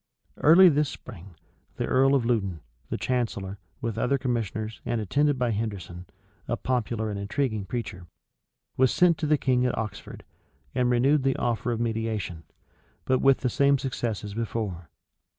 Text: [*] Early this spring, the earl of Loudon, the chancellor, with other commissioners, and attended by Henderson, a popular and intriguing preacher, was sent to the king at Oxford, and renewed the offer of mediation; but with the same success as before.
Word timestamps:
[*] 0.23 0.31
Early 0.37 0.67
this 0.67 0.89
spring, 0.89 1.35
the 1.75 1.85
earl 1.85 2.15
of 2.15 2.25
Loudon, 2.25 2.61
the 2.89 2.97
chancellor, 2.97 3.59
with 3.81 3.99
other 3.99 4.17
commissioners, 4.17 4.81
and 4.83 4.99
attended 4.99 5.37
by 5.37 5.51
Henderson, 5.51 6.07
a 6.47 6.57
popular 6.57 7.11
and 7.11 7.19
intriguing 7.19 7.65
preacher, 7.65 8.07
was 8.77 8.91
sent 8.91 9.19
to 9.19 9.27
the 9.27 9.37
king 9.37 9.63
at 9.63 9.77
Oxford, 9.77 10.23
and 10.73 10.89
renewed 10.89 11.21
the 11.21 11.35
offer 11.35 11.71
of 11.71 11.79
mediation; 11.79 12.45
but 13.05 13.19
with 13.19 13.41
the 13.41 13.47
same 13.51 13.77
success 13.77 14.23
as 14.23 14.33
before. 14.33 14.89